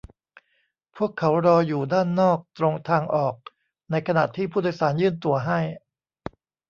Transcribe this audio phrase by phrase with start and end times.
[0.95, 3.35] พวกเขารออยู่ด้านนอกตรงทางออก
[3.91, 5.59] ในขณะที่ผู้โดยสารยื่นตั๋วให้